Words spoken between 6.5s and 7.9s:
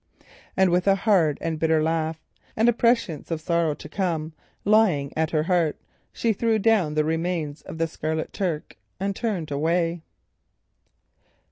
down the remains of the